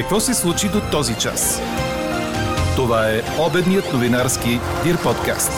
[0.00, 1.62] Какво се случи до този час?
[2.76, 4.48] Това е обедният новинарски
[4.84, 5.52] Дир подкаст.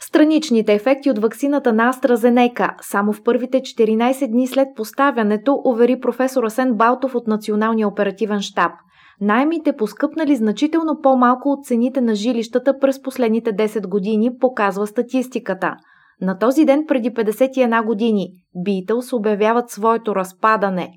[0.00, 6.44] Страничните ефекти от ваксината на AstraZeneca само в първите 14 дни след поставянето, увери професор
[6.44, 8.72] Асен Балтов от Националния оперативен штаб.
[9.20, 15.76] Наймите поскъпнали значително по-малко от цените на жилищата през последните 10 години, показва статистиката–
[16.20, 20.90] на този ден преди 51 години Beatles обявяват своето разпадане.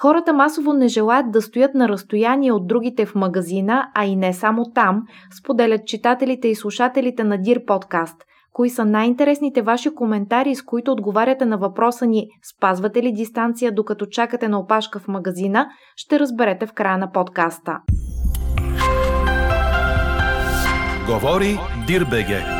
[0.00, 4.32] Хората масово не желаят да стоят на разстояние от другите в магазина, а и не
[4.32, 5.02] само там,
[5.38, 8.16] споделят читателите и слушателите на Дир подкаст.
[8.52, 14.06] Кои са най-интересните ваши коментари, с които отговаряте на въпроса ни спазвате ли дистанция докато
[14.06, 17.78] чакате на опашка в магазина, ще разберете в края на подкаста.
[21.06, 22.57] Говори Дирбеге.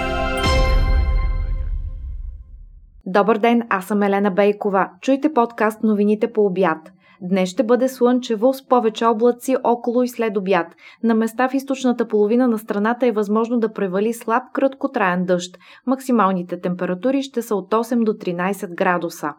[3.11, 4.91] Добър ден, аз съм Елена Бейкова.
[5.01, 6.79] Чуйте подкаст новините по обяд.
[7.23, 10.67] Днес ще бъде слънчево с повече облаци около и след обяд.
[11.03, 15.59] На места в източната половина на страната е възможно да превали слаб краткотраен дъжд.
[15.87, 19.35] Максималните температури ще са от 8 до 13 градуса.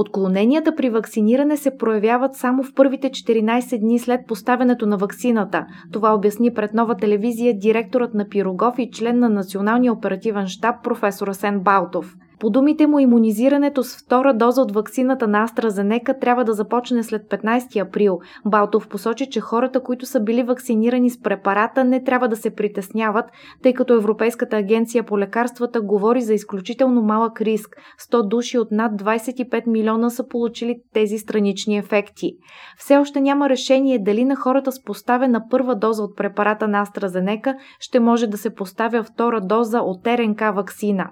[0.00, 5.66] Отклоненията при вакциниране се проявяват само в първите 14 дни след поставянето на вакцината.
[5.92, 11.28] Това обясни пред нова телевизия директорът на Пирогов и член на Националния оперативен штаб професор
[11.28, 12.16] Асен Балтов.
[12.40, 17.22] По думите му, иммунизирането с втора доза от вакцината на AstraZeneca трябва да започне след
[17.22, 18.18] 15 април.
[18.46, 23.24] Балтов посочи, че хората, които са били вакцинирани с препарата, не трябва да се притесняват,
[23.62, 27.76] тъй като Европейската агенция по лекарствата говори за изключително малък риск.
[28.12, 32.32] 100 души от над 25 милиона са получили тези странични ефекти.
[32.78, 37.54] Все още няма решение дали на хората с поставена първа доза от препарата на AstraZeneca
[37.80, 41.10] ще може да се поставя втора доза от РНК вакцина.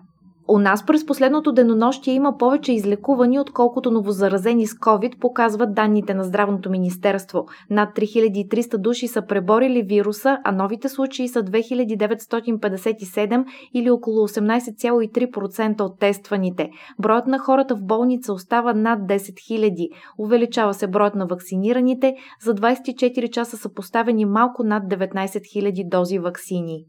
[0.51, 6.25] У нас през последното денонощие има повече излекувани, отколкото новозаразени с COVID, показват данните на
[6.25, 7.47] Здравното министерство.
[7.71, 13.45] Над 3300 души са преборили вируса, а новите случаи са 2957
[13.75, 16.71] или около 18,3% от тестваните.
[16.99, 19.89] Броят на хората в болница остава над 10 000.
[20.19, 22.15] Увеличава се броят на вакцинираните.
[22.43, 26.85] За 24 часа са поставени малко над 19 000 дози вакцини.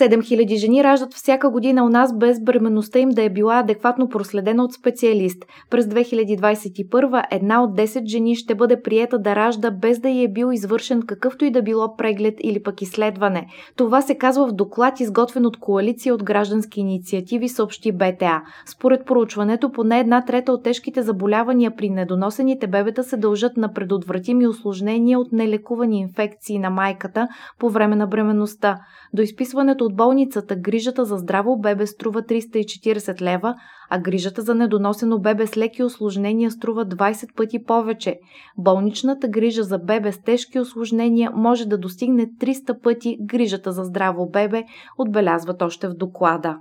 [0.00, 4.64] 7000 жени раждат всяка година у нас без бременността им да е била адекватно проследена
[4.64, 5.44] от специалист.
[5.70, 10.28] През 2021 една от 10 жени ще бъде приета да ражда без да й е
[10.28, 13.46] бил извършен какъвто и да било преглед или пък изследване.
[13.76, 18.42] Това се казва в доклад, изготвен от коалиция от граждански инициативи, съобщи БТА.
[18.66, 24.46] Според проучването, поне една трета от тежките заболявания при недоносените бебета се дължат на предотвратими
[24.46, 27.28] осложнения от нелекувани инфекции на майката
[27.58, 28.78] по време на бременността.
[29.14, 33.54] До изписването от болницата грижата за здраво бебе струва 340 лева,
[33.90, 38.16] а грижата за недоносено бебе с леки осложнения струва 20 пъти повече.
[38.58, 44.30] Болничната грижа за бебе с тежки осложнения може да достигне 300 пъти грижата за здраво
[44.30, 44.62] бебе,
[44.98, 46.56] отбелязват още в доклада.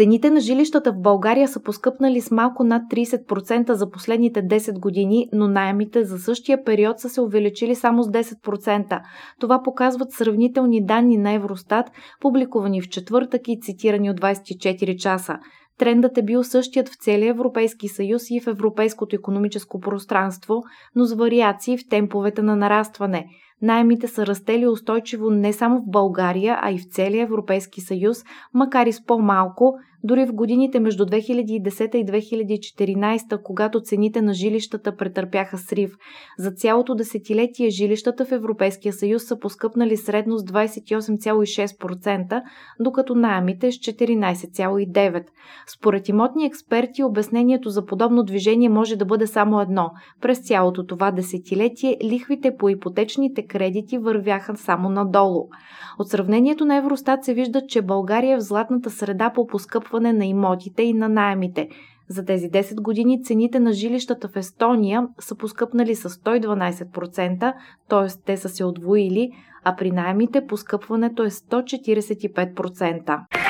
[0.00, 5.28] Цените на жилищата в България са поскъпнали с малко над 30% за последните 10 години,
[5.32, 9.00] но найемите за същия период са се увеличили само с 10%.
[9.40, 11.86] Това показват сравнителни данни на Евростат,
[12.20, 15.38] публикувани в четвъртък и цитирани от 24 часа.
[15.78, 20.62] Трендът е бил същият в целия Европейски съюз и в Европейското економическо пространство,
[20.94, 23.26] но с вариации в темповете на нарастване–
[23.62, 28.86] Найемите са растели устойчиво не само в България, а и в целия Европейски съюз, макар
[28.86, 35.58] и с по-малко, дори в годините между 2010 и 2014, когато цените на жилищата претърпяха
[35.58, 35.96] срив.
[36.38, 42.42] За цялото десетилетие жилищата в Европейския съюз са поскъпнали средно с 28,6%,
[42.80, 45.24] докато найемите с 14,9%.
[45.66, 49.90] Според имотни експерти, обяснението за подобно движение може да бъде само едно.
[50.20, 55.48] През цялото това десетилетие лихвите по ипотечните кредити вървяха само надолу.
[55.98, 60.26] От сравнението на Евростат се вижда, че България е в златната среда по поскъпване на
[60.26, 61.68] имотите и на найемите.
[62.08, 67.54] За тези 10 години цените на жилищата в Естония са поскъпнали с 112%,
[67.88, 68.06] т.е.
[68.26, 69.30] те са се отвоили,
[69.64, 73.49] а при найемите поскъпването е 145%.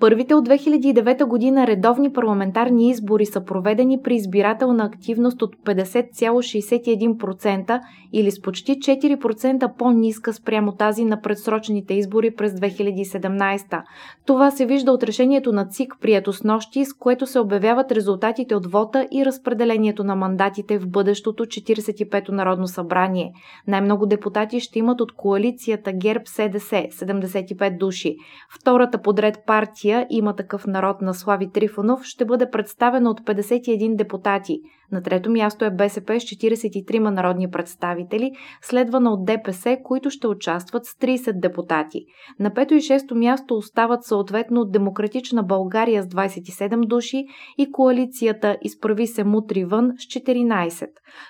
[0.00, 7.80] Първите от 2009 година редовни парламентарни избори са проведени при избирателна активност от 50,61%
[8.12, 13.82] или с почти 4% по-ниска спрямо тази на предсрочните избори през 2017.
[14.26, 18.54] Това се вижда от решението на ЦИК, прието с нощи, с което се обявяват резултатите
[18.54, 23.32] от вота и разпределението на мандатите в бъдещото 45-то Народно събрание.
[23.66, 28.16] Най-много депутати ще имат от коалицията ГЕРБ-СДС– 75 души.
[28.60, 33.96] Втората подред партия партия има такъв народ на Слави Трифонов ще бъде представена от 51
[33.96, 34.60] депутати.
[34.92, 38.32] На трето място е БСП с 43 народни представители,
[38.62, 42.04] следвана от ДПС, които ще участват с 30 депутати.
[42.40, 47.24] На пето и шесто място остават съответно Демократична България с 27 души
[47.58, 50.86] и коалицията Изправи се мутри вън с 14.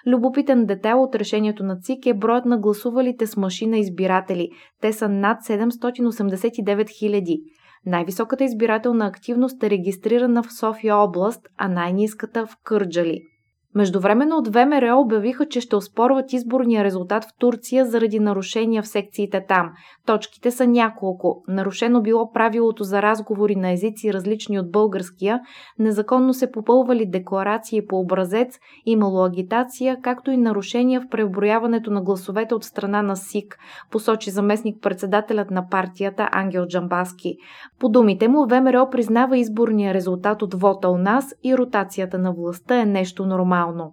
[0.07, 4.49] Любопитен детайл от решението на ЦИК е броят на гласувалите с машина избиратели.
[4.81, 7.64] Те са над 789 000.
[7.87, 13.23] Най-високата избирателна активност е регистрирана в София област, а най-низката в Кърджали.
[13.75, 19.45] Междувременно от ВМРО обявиха, че ще оспорват изборния резултат в Турция заради нарушения в секциите
[19.49, 19.71] там.
[20.07, 21.43] Точките са няколко.
[21.49, 25.41] Нарушено било правилото за разговори на езици различни от българския,
[25.79, 32.55] незаконно се попълвали декларации по образец, имало агитация, както и нарушения в преброяването на гласовете
[32.55, 33.59] от страна на СИК,
[33.91, 37.37] посочи заместник председателят на партията Ангел Джамбаски.
[37.81, 42.81] По думите му, ВМРО признава изборния резултат от вота у нас и ротацията на властта
[42.81, 43.93] е нещо нормално нормално.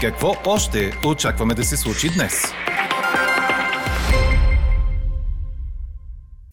[0.00, 2.42] Какво още очакваме да се случи днес?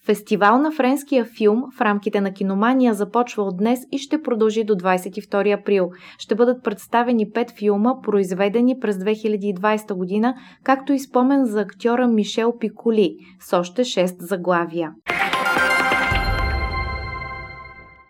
[0.05, 4.73] Фестивал на френския филм в рамките на киномания започва от днес и ще продължи до
[4.73, 5.89] 22 април.
[6.17, 12.57] Ще бъдат представени пет филма, произведени през 2020 година, както и спомен за актьора Мишел
[12.59, 14.91] Пиколи с още 6 заглавия.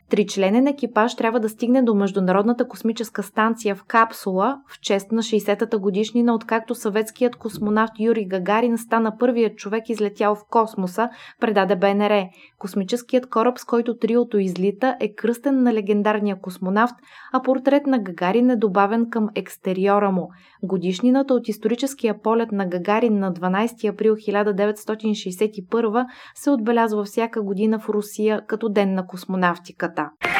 [0.10, 5.78] Тричленен екипаж трябва да стигне до Международната космическа станция в капсула в чест на 60-та
[5.78, 11.10] годишнина, откакто съветският космонавт Юрий Гагарин стана първият човек излетял в космоса,
[11.40, 12.26] предаде БНР.
[12.60, 16.96] Космическият кораб, с който триото излита, е кръстен на легендарния космонавт,
[17.34, 20.30] а портрет на Гагарин е добавен към екстериора му.
[20.64, 26.06] Годишнината от историческия полет на Гагарин на 12 април 1961
[26.36, 30.37] се отбелязва всяка година в Русия като Ден на космонавтиката 같다.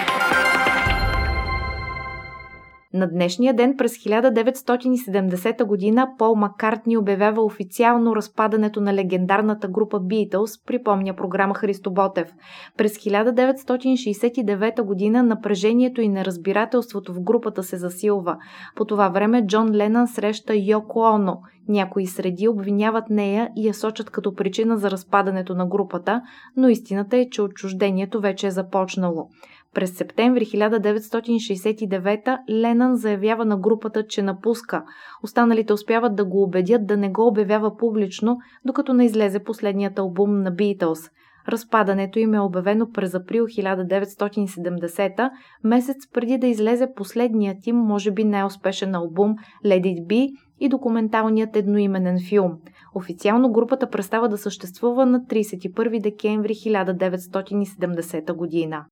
[2.94, 10.66] На днешния ден през 1970 година Пол Маккартни обявява официално разпадането на легендарната група Beatles,
[10.66, 12.34] припомня програма Христо Ботев.
[12.78, 18.38] През 1969 година напрежението и неразбирателството в групата се засилва.
[18.76, 21.42] По това време Джон Ленън среща Йоко Оно.
[21.70, 26.22] Някои среди обвиняват нея и я сочат като причина за разпадането на групата,
[26.58, 29.30] но истината е, че отчуждението вече е започнало.
[29.78, 34.84] През септември 1969 Ленън заявява на групата, че напуска.
[35.24, 40.42] Останалите успяват да го убедят да не го обявява публично, докато не излезе последният албум
[40.42, 41.12] на Beatles.
[41.48, 45.30] Разпадането им е обявено през април 1970,
[45.64, 49.36] месец преди да излезе последният им, може би най-успешен албум
[49.66, 52.52] Let It Be и документалният едноименен филм.
[52.96, 58.86] Официално групата престава да съществува на 31 декември 1970 година.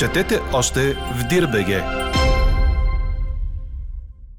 [0.00, 1.82] Четете още в Дирбеге.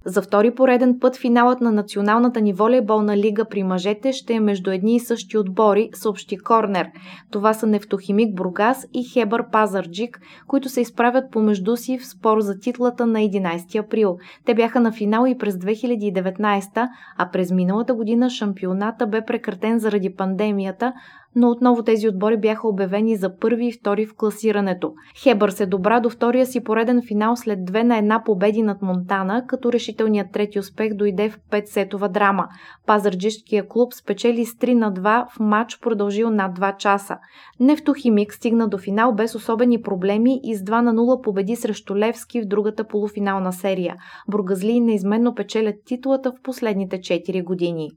[0.06, 4.72] За втори пореден път финалът на националната ни волейболна лига при мъжете ще е между
[4.72, 6.88] едни и същи отбори, съобщи Корнер.
[7.32, 12.60] Това са Нефтохимик Бургас и Хебър Пазарджик, които се изправят помежду си в спор за
[12.60, 14.18] титлата на 11 април.
[14.46, 20.16] Те бяха на финал и през 2019, а през миналата година шампионата бе прекратен заради
[20.16, 20.94] пандемията,
[21.36, 24.94] но отново тези отбори бяха обявени за първи и втори в класирането.
[25.24, 29.46] Хебър се добра до втория си пореден финал след две на една победи над Монтана,
[29.48, 32.48] като решителният трети успех дойде в 5-сетова драма.
[32.86, 37.18] Пазарджишкия клуб спечели с 3 на 2 в матч продължил над 2 часа.
[37.60, 42.42] Нефтохимик стигна до финал без особени проблеми и с 2 на 0 победи срещу Левски
[42.42, 43.96] в другата полуфинална серия.
[44.32, 47.90] Бургазли неизменно печелят титлата в последните 4 години.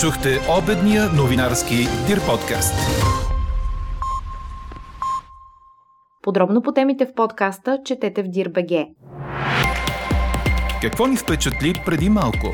[0.00, 1.74] Чухте обедния новинарски
[2.06, 2.74] Дир подкаст.
[6.22, 8.86] Подробно по темите в подкаста четете в Дир.бг.
[10.82, 12.52] Какво ни впечатли преди малко?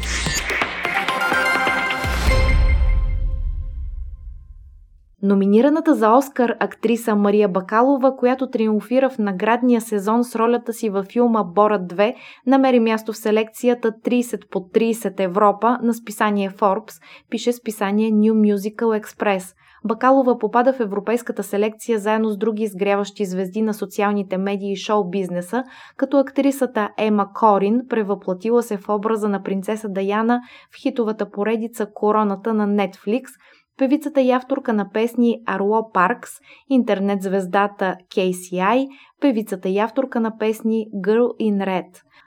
[5.22, 11.06] Номинираната за Оскар актриса Мария Бакалова, която триумфира в наградния сезон с ролята си във
[11.06, 12.14] филма Бора 2,
[12.46, 19.02] намери място в селекцията 30 по 30 Европа на списание Forbes, пише списание New Musical
[19.02, 19.54] Express.
[19.84, 25.64] Бакалова попада в европейската селекция заедно с други изгряващи звезди на социалните медии и шоу-бизнеса,
[25.96, 30.40] като актрисата Ема Корин превъплатила се в образа на принцеса Даяна
[30.72, 33.22] в хитовата поредица Короната на Netflix–
[33.80, 36.30] певицата и авторка на песни Арло Паркс,
[36.70, 38.86] интернет звездата KCI,
[39.20, 41.86] певицата и авторка на песни Girl in Red.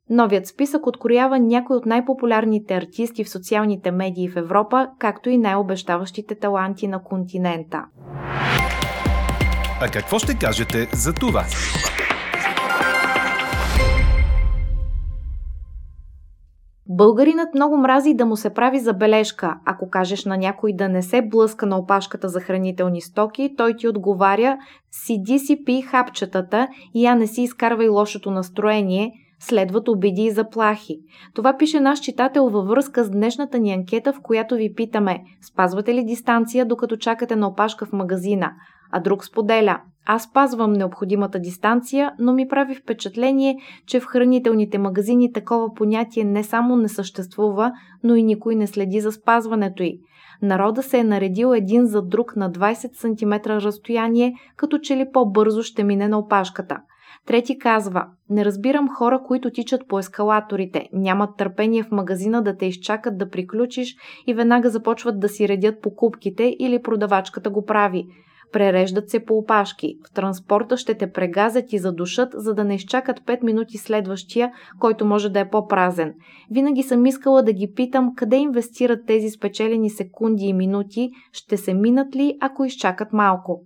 [0.09, 6.35] Новият списък откроява някои от най-популярните артисти в социалните медии в Европа, както и най-обещаващите
[6.35, 7.85] таланти на континента.
[9.81, 11.43] А какво ще кажете за това?
[16.95, 19.55] Българинът много мрази да му се прави забележка.
[19.65, 23.87] Ако кажеш на някой да не се блъска на опашката за хранителни стоки, той ти
[23.87, 24.57] отговаря
[24.91, 30.99] «Сиди си пи хапчетата и я не си изкарвай лошото настроение», следват обиди и заплахи.
[31.35, 35.93] Това пише наш читател във връзка с днешната ни анкета, в която ви питаме спазвате
[35.93, 38.51] ли дистанция докато чакате на опашка в магазина,
[38.93, 43.57] а друг споделя аз пазвам необходимата дистанция, но ми прави впечатление,
[43.87, 47.71] че в хранителните магазини такова понятие не само не съществува,
[48.03, 49.99] но и никой не следи за спазването й.
[50.41, 55.63] Народа се е наредил един за друг на 20 см разстояние, като че ли по-бързо
[55.63, 56.77] ще мине на опашката.
[57.25, 62.65] Трети казва, не разбирам хора, които тичат по ескалаторите, нямат търпение в магазина да те
[62.65, 63.95] изчакат да приключиш
[64.27, 68.05] и веднага започват да си редят покупките или продавачката го прави.
[68.53, 69.95] Пререждат се по опашки.
[70.07, 75.05] В транспорта ще те прегазят и задушат, за да не изчакат 5 минути следващия, който
[75.05, 76.13] може да е по-празен.
[76.51, 81.73] Винаги съм искала да ги питам къде инвестират тези спечелени секунди и минути, ще се
[81.73, 83.61] минат ли, ако изчакат малко.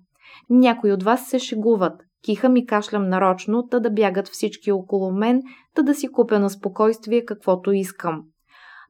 [0.50, 2.02] Някои от вас се шегуват.
[2.24, 5.42] Кихам и кашлям нарочно, та да бягат всички около мен,
[5.76, 8.22] та да си купя на спокойствие каквото искам.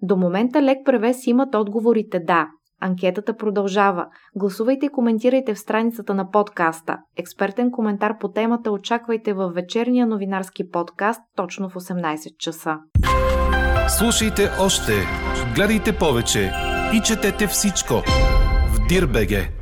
[0.02, 2.48] До момента лек превес имат отговорите да.
[2.82, 4.06] Анкетата продължава.
[4.36, 6.98] Гласувайте и коментирайте в страницата на подкаста.
[7.18, 12.78] Експертен коментар по темата очаквайте във вечерния новинарски подкаст точно в 18 часа.
[13.98, 14.94] Слушайте още,
[15.56, 16.52] гледайте повече
[16.94, 17.94] и четете всичко
[18.74, 19.57] в Дирбеге.